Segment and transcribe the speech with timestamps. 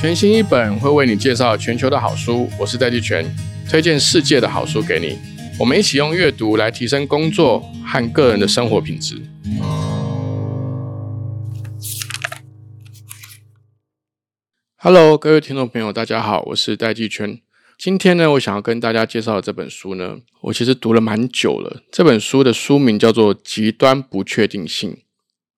[0.00, 3.26] 全新一本会为你介绍全球的好书，我是戴季全，
[3.68, 5.18] 推荐世界的好书给你。
[5.58, 9.20] 我们一起用阅读来提升工作和个人的生活品质。
[14.76, 17.40] Hello，各位听众朋友，大家好，我是戴季全。
[17.76, 21.82] 今天呢，我想要跟大家介绍的这本书呢，我其实读了蛮久了。
[21.90, 24.90] 这本书的书名叫做《极端不确定性》，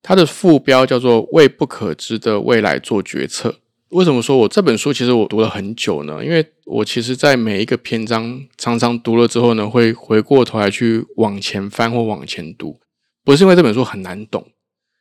[0.01, 3.57] 它的副标叫做“为不可知的未来做决策”。
[3.91, 6.25] 为什么说我这本书其实我读了很久呢？
[6.25, 12.79] 因为我其实，在每一个篇章常常读了之后呢，会回过头来去往前翻或往前读，
[13.25, 14.47] 不是因为这本书很难懂，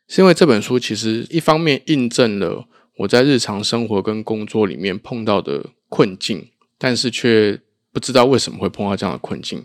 [0.07, 2.65] 是因为这本书其实一方面印证了
[2.97, 6.47] 我在日常生活跟工作里面碰到的困境，
[6.79, 7.61] 但是却
[7.93, 9.59] 不知道为什么会碰到这样的困境；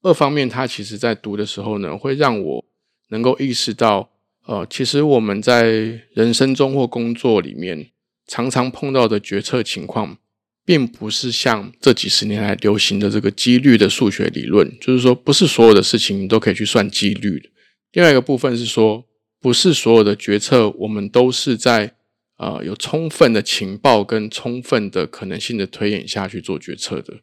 [0.00, 2.64] 二方面，它其实在读的时候呢，会让我
[3.10, 4.08] 能够意识到，
[4.46, 7.90] 呃，其实我们在人生中或工作里面。
[8.32, 10.16] 常常碰到的决策情况，
[10.64, 17.50] 并不是像这几十年来流行的这个几率的数学理论，就是说，不是所有的事情你都可以去算几率的。
[17.92, 19.04] 另外一个部分是说，
[19.38, 21.94] 不是所有的决策我们都是在
[22.38, 27.20] 呃有充分的情报跟充分的可能性的推演下去做决策的。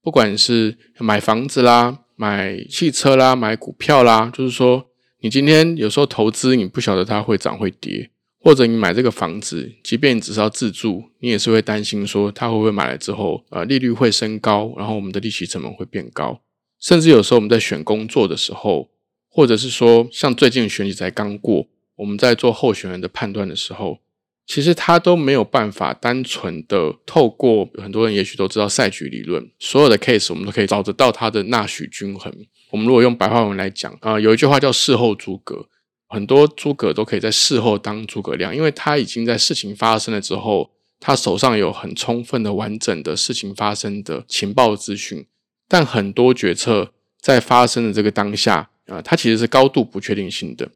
[0.00, 4.86] 不管是买房子啦、买汽车啦、买股票啦，就是说，
[5.22, 8.11] 你今天有时候投资，你不晓得它会涨会跌。
[8.42, 16.40] 或者你买这个房子，即便你只是要自住，你也是会担心说它会不会买了之后，呃，利率会升高，然后我们的利息成本会变高。
[16.80, 18.90] 甚至有时候我们在选工作的时候，
[19.30, 24.00] 或者是说像最近选举才刚过，我们在做候选人的判断的时候，
[24.44, 32.34] 其实他都没有办法单纯的透过很多人也许都知道赛局理论，所有的 case 我们都可以找得到它的纳许均衡。
[32.72, 35.68] 我们如果用白话文来讲啊，有一句话叫事后诸葛。
[36.12, 45.26] 很多诸葛都可以在事后当诸葛亮，因为他已经在事情发生了之后，他手上有很充分的、完整的事情发生的情报资讯。
[45.66, 50.70] 但很多决策在发生的这个当下啊，它其实是高度不确定性的。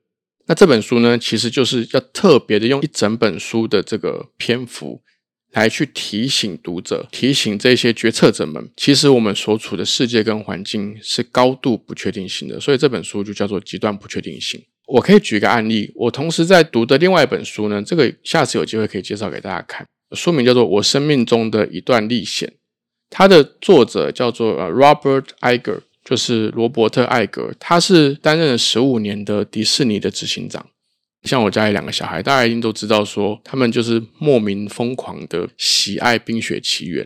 [0.47, 5.03] 那这本书呢，其实就是要特别的用一整本书的这个篇幅
[5.53, 12.59] 来去提醒读者、提醒这些决策者们，其实我们所处的世界跟环境是高度不确定性的。
[12.59, 14.65] 所以这本书就叫做极端不确定性。
[14.87, 19.85] 我可以举一个案例，我同时在读的另外一本书呢，这个下次有机会可以介绍给大家看。
[20.13, 22.49] 书名叫做《我生命中的一段历险》，
[23.11, 30.65] 它的作者叫做呃 Robert Iger，就是罗伯特·艾格，他是担任了十五年的迪士尼的执行长。
[31.25, 37.05] 像我家里两个小孩，大家一定都知道，说他们就是莫名疯狂的喜爱《冰雪奇缘》，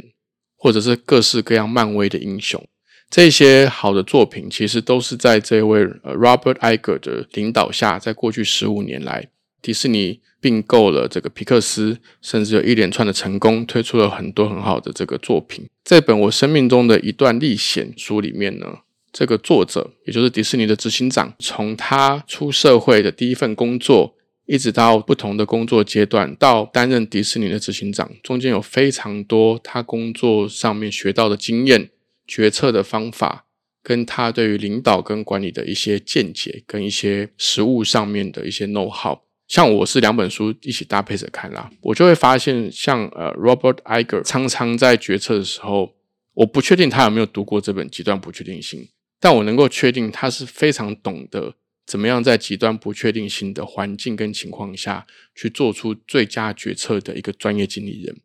[0.58, 2.62] 或者是各式各样漫威的英雄。
[3.10, 9.28] 这些好的作品，其实都是在这位呃 Robert Iger 的领导下，在过去十五年来，
[9.60, 15.66] 迪士尼并购了这个皮克斯，甚至有一连串的成功，推出了很多很好的这个作品。
[15.84, 18.66] 这本我生命中的一段历险书里面呢，
[19.12, 24.14] 这个作者也就是迪士尼的执行长，从他出社会的第一份工作，
[24.46, 31.90] 一直到不同的工作阶段，到担任迪士尼的执行长，中间有非常多他工作上面学到的经验。
[32.30, 33.46] 决策的方法，
[33.82, 39.18] 跟他对于领导跟管理的一些见解，跟一些实务上面的一些 know how，
[39.48, 45.96] 像我是两本书一起搭配着看啦，我就会发现，像呃 Robert Iger 常常在决策的时候，
[46.34, 48.80] 我不确定他有没有读过这本《极端不确定性》，
[49.18, 55.04] 但我能够确定他是非常懂得怎么样在极端不确定性的环境跟情况下
[55.34, 58.20] 去做出最佳决策的一个专业经理人，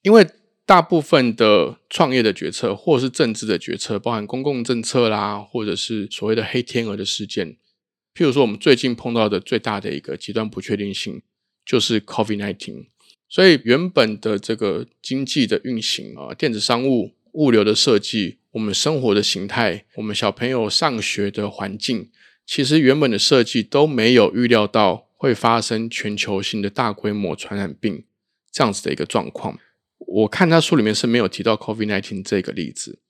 [0.00, 0.26] 因为。
[0.66, 7.56] 大部分的创业的决策，或者是政治的决策，包含公共政策啦，或者是所谓的黑天鹅的事件。
[8.12, 11.22] 譬如说，我们最近碰到的最大的一个极端不确定性，
[11.64, 12.86] 就是 COVID nineteen。
[13.28, 22.10] 所以，原本的这个经济的运行啊，电子商务、物流的设计，我们生活的形态，我们小朋友上学的环境，
[22.44, 28.04] 其实原本的设计都没有预料到会发生全球性的大规模传染病
[28.50, 29.58] 这样子的一个状况。
[30.06, 33.00] 我看他书里面是没有提到 COVID-19 这个例子，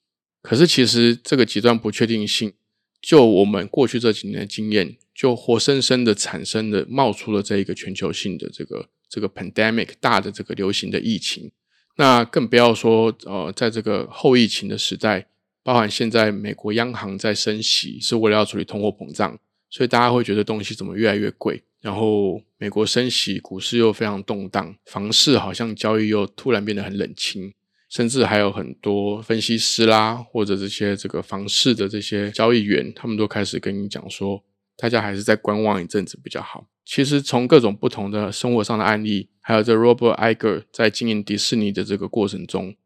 [0.42, 2.52] 可是其实这个极端不确定性，
[3.00, 11.52] 就我们过去这几年的经验，就活生生的产生的冒出了这一个全球性的这个这个 pandemic 大的这个流行的疫情。
[11.96, 15.28] 那更不要说呃，在这个后疫情的时代，
[15.62, 19.38] 包含现在美国央行在升息，是为了要处理通货膨胀，
[19.70, 21.62] 所以大家会觉得东西怎么越来越贵。
[21.80, 27.52] 然后美国升息，股市又非常动荡，房市好像交易又突然变得很冷清，
[27.88, 34.42] 甚至还有很多分析师啦，或者这些这个房市的这些交易员，他们都开始跟你讲说，
[34.76, 36.66] 大家还是在观望一阵子比较好。
[36.84, 42.76] 其实从各种不同的生活上的案例，还有这 Robert Iger 在经营迪士尼的这个过程中，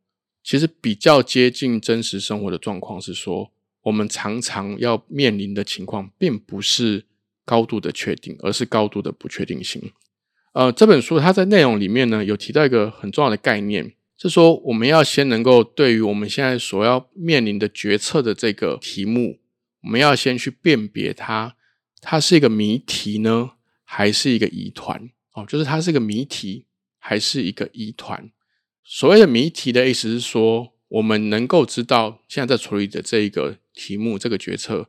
[0.42, 3.52] 其实比较接近真实生活的状况是说，
[3.82, 7.04] 我们常常要面临的情况，并不是
[7.50, 9.82] 高度的确定，而是高度的不确定性。
[10.52, 19.40] 呃，这本书它在内容里面呢，有提到一个很重要的概念，是说我们要先能够对于我们现在所要面临的决策的这个题目，
[19.82, 21.56] 我们要先去辨别它，
[22.00, 23.50] 它是一个谜题呢，
[23.82, 25.10] 还是一个疑团？
[25.32, 26.66] 哦，就是它是一个谜题，
[27.00, 28.30] 还是一个疑团？
[28.84, 34.88] 所谓的谜题的意思是说，我们能够知道现在在处理的这一个题目、这个决策，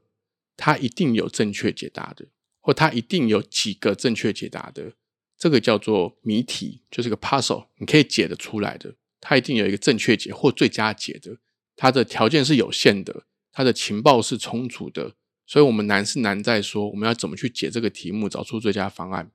[0.58, 2.26] 它一定有正确解答的，
[2.62, 4.94] 或它一定有几个正确解答的。
[5.38, 8.94] 这个叫做谜题，就是个 puzzle，你可以解得出来的。
[9.20, 11.38] 它一定有一个正确解或最佳解的。
[11.76, 15.16] 它的条件是有限的，它的情报是充足的。
[15.48, 19.32] 所以，我们难是难在说，我们要怎么去解这个题目，找出最佳方案。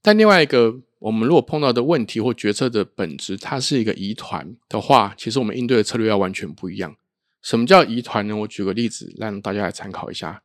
[0.00, 6.94] 但另外一个，我们如果碰到的问题或决策的本质，它是一个疑团的话，其实我们应对的策略要完全不一样。
[7.42, 8.36] 什么叫疑团呢？
[8.36, 10.42] 我举个例子，让大家来参考一下。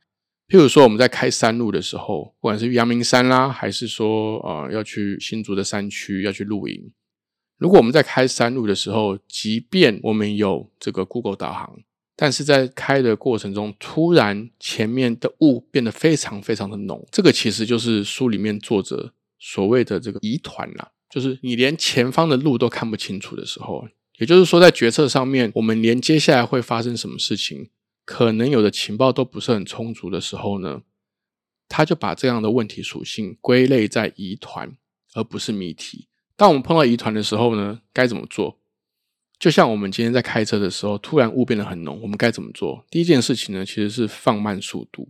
[0.53, 6.91] 譬如说，我们在开山路的时候，不管是阳明山啦，还是说呃要去新竹的山区要去露营，
[7.57, 11.79] 如果我们在开山路的时候，即便我们有这个 Google 导航，
[12.15, 23.87] 但是在开的过程中，突然前面的雾变得非常非常的浓，这个其实就是书里面作者所谓的这个疑团啦，就是你连前方的路都看不清楚的时候，
[24.19, 27.71] 也就是说，在决策上面，我们连接下来会发生什么事情。
[28.05, 30.83] 可能有的情报都不是很充足的时候呢，
[31.67, 34.75] 他就把这样的问题属性归类在疑团，
[35.13, 36.07] 而不是谜题。
[36.35, 38.59] 当我们碰到疑团的时候呢，该怎么做？
[39.39, 42.85] 就像我们今天在开车的时候，突然雾变得很浓，我们该怎么做？
[42.89, 45.09] 第一件事情呢，其实是放慢速度。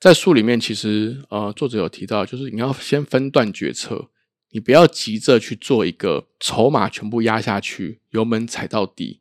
[0.00, 4.10] 在书里面，其实呃，作者有提到，就是你要先分段决策，
[4.50, 9.20] 你不要急着去做一个筹码全部压下去，油门踩到底。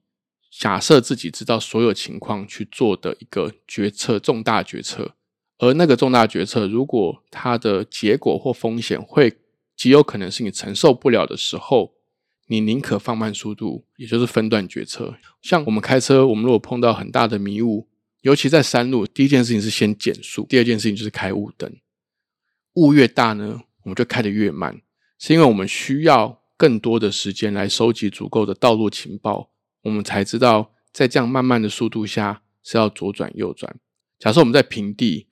[0.58, 5.14] 假设自己知道所有情况去做的一个决策，重大决策，
[5.60, 9.38] 而那个重大决策，如果它的结果或风险会
[9.76, 11.94] 极有可能是你承受不了的时候，
[12.48, 15.16] 你宁可放慢速度，也就是分段决策。
[15.44, 17.88] 像我们开车，我们如果碰到很大的迷雾，
[18.22, 21.72] 尤其在山路，第一件事情是先减速，第二件事情就是开雾灯。
[22.74, 24.82] 雾越大呢，我们就开得越慢，
[25.20, 29.52] 是因为我们需要更多的时间来收集足够的道路情报。
[29.88, 33.78] 我们才知道，在这样慢慢的速度下是要左转右转。
[34.20, 35.28] 假设我们在平地，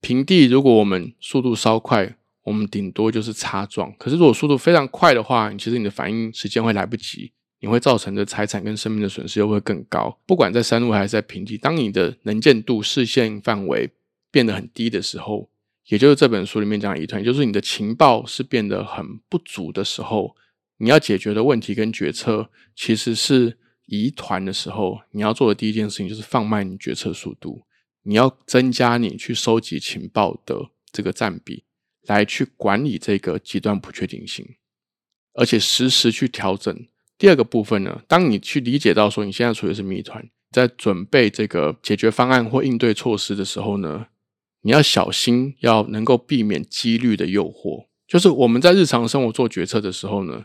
[0.00, 3.94] 平地如果我们速度稍快，我们顶多就是擦撞。
[3.96, 7.30] 可是如果速度非常快的话，其实你的反应时间会来不及，
[7.60, 10.18] 你会造成的财产跟生命的损失又会更高。
[10.26, 13.90] 不管在山路还是在平地，当你的能见度、视线范围
[14.32, 15.48] 变得很低的时候，
[15.86, 20.34] 也就是这本书里面讲的一团，就是你的情报是变得很不足的时候，
[20.78, 23.58] 你要解决的问题跟决策其实是。
[23.90, 27.62] 疑团的时候，你要做的第一件事情就是放慢你决策速度，
[28.04, 31.64] 你要增加你去收集情报的这个占比，
[32.06, 34.46] 来去管理这个极端不确定性，
[35.34, 36.86] 而且实时去调整。
[37.18, 44.06] 第二个部分呢，当你去理解到说你现在处的是谜团，在准备这个解决方案或应对措施的时候呢，
[44.62, 47.86] 你要小心，要能够避免几率的诱惑。
[48.06, 50.44] 就是我们在日常生活做决策的时候呢。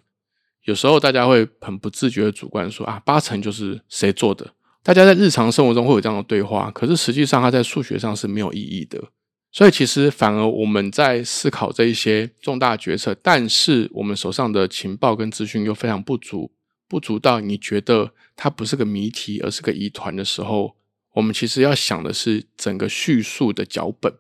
[0.66, 4.54] 有时候大家会很不自觉的主观说啊，八成就是谁做的。
[4.84, 9.02] 大家在日常生活中会有这样的对话，可是实际上它在数学上是没有意义的。
[9.52, 16.52] 所以其实反而我们在思考这一些重大决策，但是我们手上的情报跟资讯又非常不足，
[16.90, 20.76] 不足到你觉得它不是个谜题，而是个疑团的时候，
[21.14, 24.14] 我们其实要想的是整个叙述的脚本。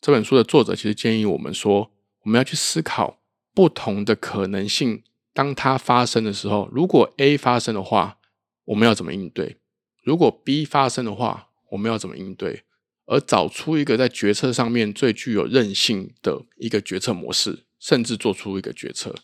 [0.00, 1.90] 这本书的作者其实建议我们说，
[2.24, 3.18] 我们要去思考
[3.54, 5.02] 不同的可能性。
[5.36, 8.16] 当它发生的时候，如果 A 发生的话，
[8.64, 9.58] 我们要怎么应对？
[10.02, 12.62] 如果 B 发生的话，我们要怎么应对？
[13.04, 19.14] 而找出一个在决策上面最具有韧性的一个决策模式，甚至做出一个决策。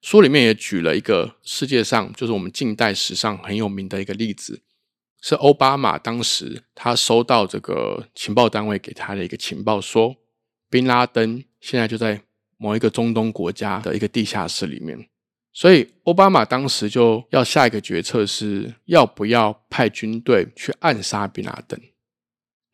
[0.00, 4.62] 书里面也举了一个世界上就是我们近代史上很有名的一个例子，
[5.20, 10.14] 是奥巴马当时他收到这个情报单位给他的一个情报，说
[10.70, 12.22] 宾拉登现在就在
[12.56, 15.08] 某一个中东国家的一个地下室里面。
[15.58, 21.80] 所以，奥巴马当时就要下一个决策是要不要派军队去暗杀宾拉登。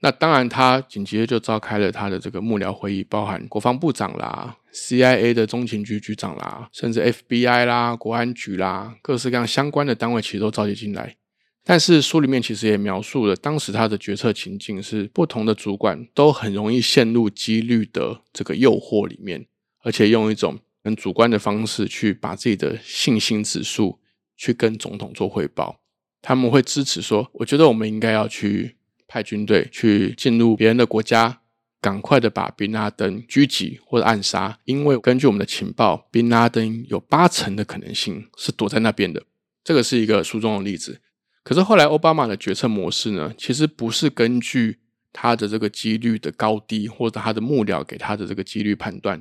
[0.00, 11.16] 那当然，他紧接着就召开了他的这个幕僚会议，包含国防部长啦、CIA 的中情局局长啦，甚至 FBI 啦、国安局啦，各式各样相关的单位其实都召集进来。
[11.62, 19.46] 但是书里面其实也描述了当时他的决策情境是不同的主管都很容易陷入几率的这个诱惑里面。
[19.84, 24.00] 而且用一种很主观的方式去把自己的信心指数
[24.36, 25.80] 去跟总统做汇报。
[26.20, 28.76] 他们会支持说：“我觉得我们应该要去
[29.08, 31.40] 派军队去进入别人的国家，
[31.80, 39.24] 赶快的把宾拉登狙击或者暗杀，因为根据我们的情报，宾拉登有八成的可能性是躲在那边的。”
[39.64, 41.00] 这个是一个书中的例子。
[41.44, 44.78] 可是后来奥巴马的决策模式呢，其实不是根据
[45.12, 49.20] 他的这个几率的高低，或者他的幕僚给他的这个几率判断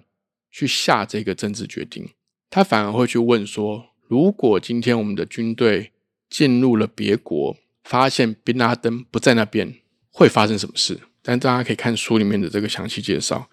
[0.51, 2.09] 去下这个政治决定，
[2.49, 5.91] 他反而会去问说：如果今天我们的军队
[6.29, 9.75] 进入了别国，发现宾拉登不在那边，
[10.11, 10.99] 会发生什么事？
[11.21, 13.49] 但大家可以看书里面的这个详细介绍，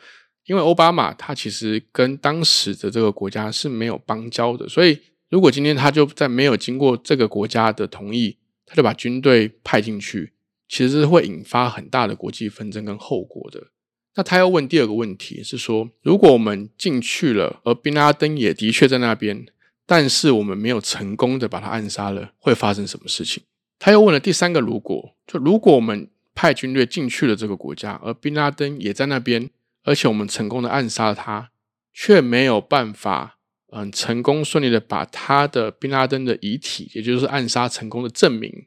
[0.47, 5.01] 因为奥巴马他其实跟当时的这个国家是没有邦交的，所以
[5.31, 8.37] 如果今天他就在没有经过这个国家的同意。
[8.71, 10.35] 他就把军队派进去，
[10.69, 13.69] 其实是会引发很大的国际纷争跟后果的。
[14.19, 19.47] 那他要问第二个问题是说，如果我们进去了，而宾拉登也的确在那边，
[19.87, 23.45] 但是我们没有成功的把他暗杀了，会发生什么事情？
[23.79, 29.49] 他又问了第三个如果，就如果我们派军队进去了这个国家，而宾拉登也在那边，
[29.85, 31.53] 而且我们成功的暗杀了他，
[31.95, 33.37] 却没有办法。
[33.71, 38.67] 嗯，成功顺利的把他的宾拉登的遗体，也就是暗杀成功的证明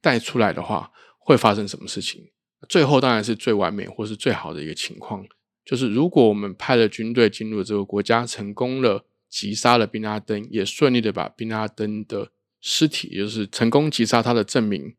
[0.00, 2.28] 带出来的话，会发生什么事情？
[2.68, 5.26] 最后当然是最完美或是最好的一个情况，
[5.64, 14.94] 就是如果我们派了军队进入这个国家，成功了击杀了宾拉登，也顺利的把宾拉登的尸体，也就是成功击杀他的证明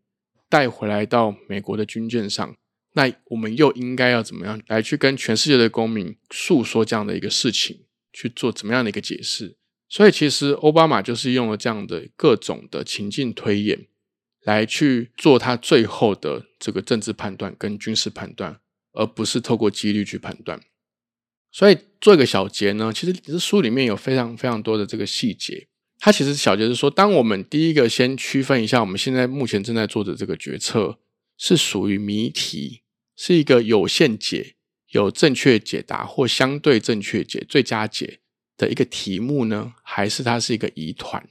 [0.49, 2.55] 带回来到美国的军舰上，
[2.93, 7.81] 那我们又应该要怎么样来去跟全世界的公民诉说这样的一个事情？
[8.15, 9.55] 去做怎么样的一个解释？
[9.89, 13.87] 所以其实奥巴马就是用了这样的各种的情境推演，
[14.43, 18.59] 来去做他最后的这个政治判断跟军事判断，
[18.93, 20.61] 而不是透过几率去判断。
[21.51, 25.67] 所以做一个小结呢，其实这书里面有非常非常多的这个细节。
[25.99, 30.99] 它其实小结是说，当我们第一个先区分一下，我们现在目前正在做的这个决策
[31.37, 32.81] 是属于谜题，
[33.15, 34.55] 是一个有限解。
[34.89, 38.19] 有正确解答或相对正确解、最佳解
[38.55, 41.27] 的一个题目呢，还是它是一个疑团？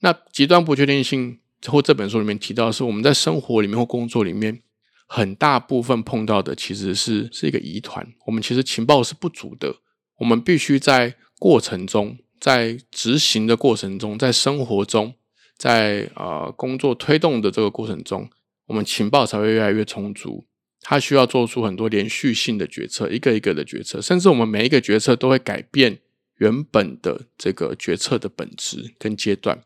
[0.00, 4.62] 那极端不确定性或这本书里面提到是，我们在生活里面或工作里面
[5.06, 8.06] 很大部分碰到的其实是是一个疑团。
[8.26, 9.76] 我们其实情报是不足的，
[10.18, 15.14] 我们必须在过程中，在执行的过程中，在生活中，
[15.56, 18.28] 在呃工作推动的这个过程中，
[18.66, 20.46] 我们情报才会越来越充足。
[20.80, 25.98] 它需要做出很多连续性的决策，一个一个的决策，甚至我们每一个决策都会改变
[26.36, 29.60] 原本的这个决策的本质跟阶段。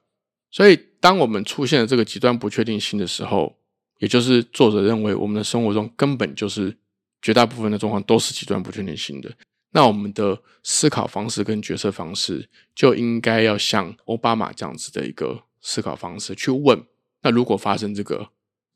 [0.51, 3.59] 所以，当我们出现了这个极端不确定性的时候，
[3.99, 6.79] 也就是作者认为我们的生活中根本就是
[7.21, 9.29] 绝大部分的状况都是极端不确定性的。
[9.73, 16.81] 那我们的思考方式跟决策方式就应该要像奥巴马这样子的一个思考方式去问：
[17.23, 18.29] 那如果发生这个，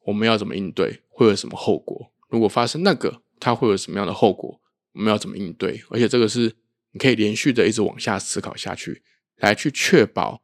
[0.07, 1.03] 我们要怎么应对？
[1.09, 2.11] 会有什么后果？
[2.29, 4.61] 如果发生那个，它会有什么样的后果？
[4.95, 5.81] 我们要怎么应对？
[5.91, 6.57] 而且这个是
[6.91, 9.03] 你可以连续的一直往下思考下去，
[9.37, 10.43] 来去确保，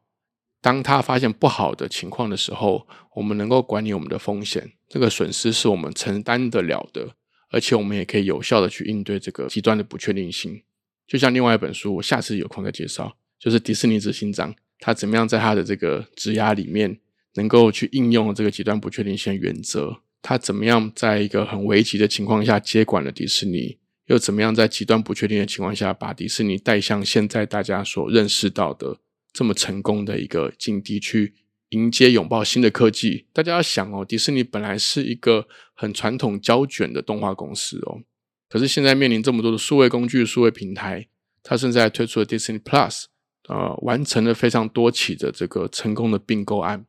[0.63, 7.15] 当他发现不好的情况的时候，我们能够管理我们的风险，这个损失是我们承担得了的，
[7.49, 10.63] 而且我们也可以有效的去应对这个极端的不确定性。
[11.05, 16.97] 就像另外一本书，我下次有空再介绍，就是迪士尼执行长他怎么样在他的这个职涯里面
[17.33, 19.97] 能够去应用这个极端不确定性原则。
[20.21, 23.77] 他怎么样在一个很危急的情况下接管了迪士尼？
[24.05, 28.99] 又怎么样在极端不确定的情况下把迪士尼带向现在大家所认识到的
[29.33, 31.33] 这么成功的一个境地，去
[31.69, 33.25] 迎接拥抱新的科技？
[33.33, 38.03] 大家要想哦，迪士尼本来是一个很传统胶卷的动画公司哦，
[38.47, 41.07] 可是现在面临这么多的数位工具、数位平台，
[41.41, 43.05] 它现在推出了 Disney Plus，
[43.47, 46.85] 呃，完成了非常多起的这个成功的并购案。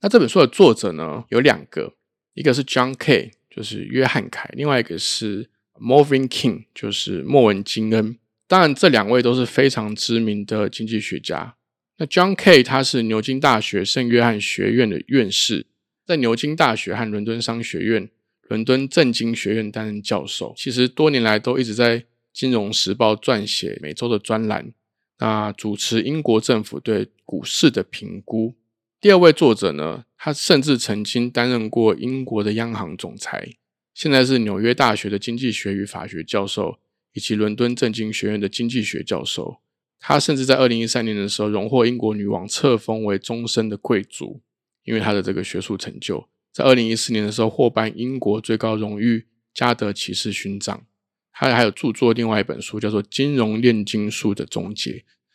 [0.00, 1.94] 那这本书的作者呢有两个，
[2.34, 5.48] 一个是 John K，就是约翰凯，另外一个是
[5.80, 8.18] Morvin King，就是莫文金恩。
[8.48, 11.54] 当然，这两位都是非常知名的经济学家。
[11.98, 15.66] 那 John K 他是牛津大学圣约翰学院的院士，
[16.06, 18.08] 在牛津大学和伦敦商学院、
[18.48, 20.54] 伦敦政经学院担任教授。
[20.56, 22.00] 其实多年来都一直在
[22.32, 24.72] 《金融时报》撰写每周的专栏，
[25.18, 28.54] 那主持英国政府对股市的评估。
[28.98, 33.50] 第二位作者呢，他甚至曾经担任过英国的央行总裁，
[33.92, 36.78] 现在是纽约大学的经济学与法学教授，
[37.18, 39.58] 以及伦敦政经学院的经济学教授。
[39.98, 44.40] 他甚至在二零一三年的时候，荣获英国女王册封为终身的贵族，
[44.84, 46.28] 因为他的这个学术成就。
[46.52, 50.86] 在二零一四年的时候，获颁英国最高荣誉加德骑士勋章。
[51.32, 54.90] 他还有著作另外一本书，叫做《金融炼金术的终结》。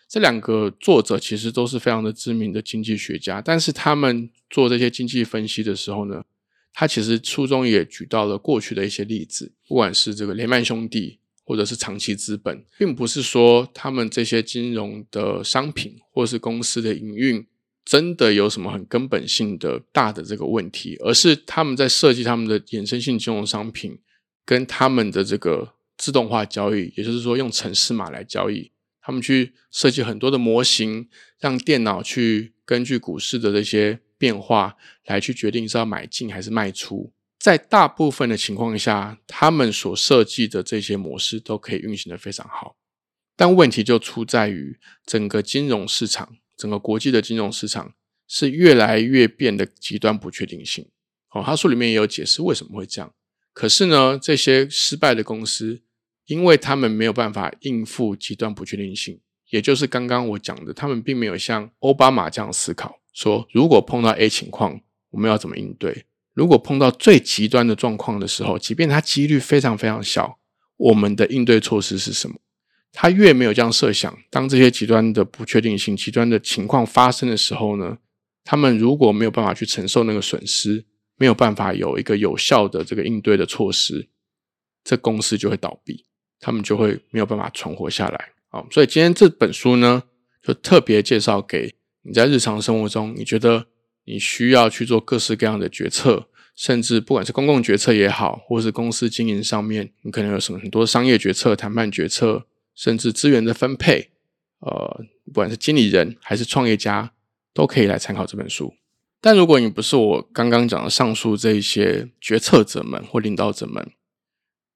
[0.07, 6.23] 这两个作者其实都是非常的知名的经济学家，但是他们做这些经济分析的时候呢，
[6.71, 17.45] 他其实书中也举到了过去的一些例子，不管是这个雷曼兄弟，或者是长期资本，并不是说他们这些金融的商品或是公司的营运
[17.85, 23.99] 真的有什么很根本性的大的这个问题，而是他们在设计他们的衍生性金融商品
[24.45, 28.71] 跟他们的这个自动化交易，也就是说用城市码来交易。
[29.01, 37.11] 他们去设计很多的模型，让电脑去根据股市的这些变化来去决定是要买进还是卖出。
[37.43, 42.77] 在大部分的情况下，他们所设计的这些模式都可以运行的非常好。
[43.35, 47.95] 但问题就出在于整个金融市场，整个国际的金融市场
[48.29, 50.89] 是越来越变得极端不确定性。
[51.31, 53.13] 哦，他书里面也有解释为什么会这样。
[53.51, 55.83] 可是呢，这些失败的公司。
[56.27, 59.19] 因为他们没有办法应付极端不确定性，
[59.49, 66.05] 也就是刚刚我讲的，他们并没有像奥巴马这样思考，说如果碰到 A 情况，我们要怎么应对？
[66.33, 70.39] 如果碰到最极端的状况的时候，即便它几率非常非常小，
[70.77, 72.35] 我们的应对措施是什么？
[72.91, 77.97] 他越没有这样设想，当这些极端的不确定性、极端的情况发生的时候呢？
[78.43, 80.85] 他们如果没有办法去承受那个损失，
[81.17, 84.09] 没有办法有一个有效的这个应对的措施，
[84.83, 86.05] 这公司就会倒闭。
[86.39, 88.61] 他们就会没有办法存活下来啊！
[88.69, 90.03] 所以今天这本书呢，
[90.41, 93.65] 就特别介绍给你在日常生活中，你觉得
[94.05, 102.45] 你需要去做各式各样的决策，甚至不管是公共决策也好，或是公司经营上面，你可能有什么很多商业决策、谈判决策，
[102.75, 104.09] 甚至资源的分配，
[104.59, 107.11] 呃，不管是经理人还是创业家，
[107.53, 108.73] 都可以来参考这本书。
[109.21, 113.91] 但如果你不是我刚刚讲的上述这一些决策者们或领导者们，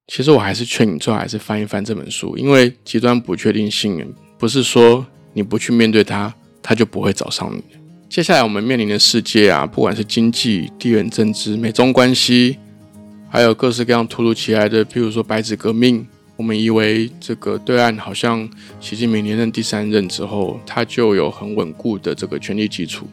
[0.07, 7.76] 其实我还是劝你最好还是翻一翻这本书，因为极端不确定性不是说你不去面对它，它就不会找上你。
[8.10, 12.58] 接下来我们面临的世界啊，不管是经济、地缘政治、美中关系，
[13.30, 23.06] 还有各式各样突如其来的，譬如说白纸革命，我们以为这个对岸好像习近平连任第三任之后，他就有很稳固的这个权力基础，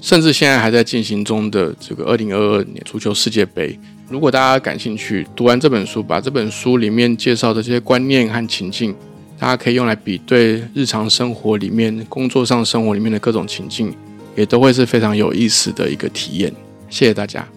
[0.00, 3.78] 甚至现在还在进行中的这个二零二二年足球世界杯。
[4.08, 8.94] 如果大家感兴趣，读完这本书，把这本书里面介绍的这些观念和情境，
[9.38, 13.94] 大家可以用来比对日常生活里面、工作上生活里面的各种情境，
[14.34, 16.52] 也都会是非常有意思的一个体验。
[16.88, 17.48] 谢谢大家。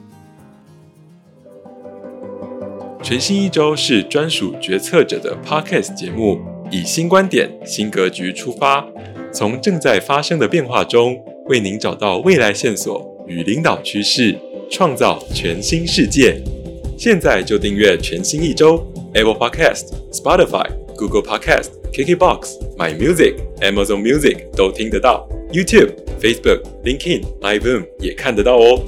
[3.03, 6.39] 全新一周是专属决策者的 Podcast 节目，
[6.71, 8.85] 以新观点、新格局出发，
[9.31, 14.37] 从正在发生的变化中，为您找到未来线索与领导趋势。
[14.69, 16.43] 创造全新世界，
[16.97, 28.81] 现在就订阅全新一周，Apple Podcast、Spotify、Google Podcast、KKBox、My Music、Amazon Music 都听得到，YouTube、Facebook、LinkedIn、iBoom 也看得到哦。